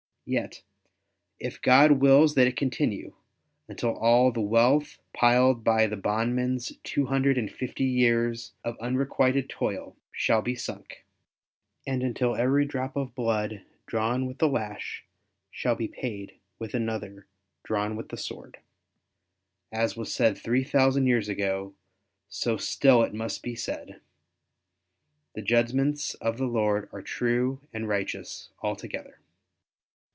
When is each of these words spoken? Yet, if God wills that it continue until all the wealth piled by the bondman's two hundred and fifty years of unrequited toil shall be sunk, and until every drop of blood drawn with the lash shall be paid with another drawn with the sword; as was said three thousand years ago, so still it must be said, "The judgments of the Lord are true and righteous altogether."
Yet, 0.23 0.61
if 1.39 1.61
God 1.61 1.93
wills 1.93 2.35
that 2.35 2.47
it 2.47 2.55
continue 2.55 3.15
until 3.67 3.97
all 3.97 4.31
the 4.31 4.39
wealth 4.39 4.97
piled 5.13 5.63
by 5.63 5.87
the 5.87 5.97
bondman's 5.97 6.71
two 6.83 7.07
hundred 7.07 7.37
and 7.37 7.51
fifty 7.51 7.83
years 7.83 8.53
of 8.63 8.79
unrequited 8.79 9.49
toil 9.49 9.97
shall 10.11 10.41
be 10.41 10.55
sunk, 10.55 11.03
and 11.85 12.01
until 12.01 12.35
every 12.35 12.65
drop 12.65 12.95
of 12.95 13.13
blood 13.15 13.63
drawn 13.87 14.25
with 14.27 14.37
the 14.37 14.47
lash 14.47 15.03
shall 15.49 15.75
be 15.75 15.87
paid 15.89 16.35
with 16.59 16.73
another 16.75 17.25
drawn 17.63 17.97
with 17.97 18.07
the 18.09 18.15
sword; 18.15 18.59
as 19.69 19.97
was 19.97 20.13
said 20.13 20.37
three 20.37 20.63
thousand 20.63 21.07
years 21.07 21.27
ago, 21.27 21.73
so 22.29 22.55
still 22.57 23.01
it 23.03 23.13
must 23.13 23.43
be 23.43 23.55
said, 23.55 23.99
"The 25.33 25.41
judgments 25.41 26.13
of 26.13 26.37
the 26.37 26.45
Lord 26.47 26.87
are 26.93 27.01
true 27.01 27.59
and 27.73 27.89
righteous 27.89 28.49
altogether." 28.61 29.17